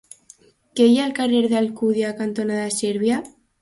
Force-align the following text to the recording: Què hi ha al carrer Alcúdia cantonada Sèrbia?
Què 0.79 0.87
hi 0.87 0.95
ha 0.95 1.05
al 1.05 1.13
carrer 1.21 1.43
Alcúdia 1.63 2.17
cantonada 2.25 2.69
Sèrbia? 2.83 3.27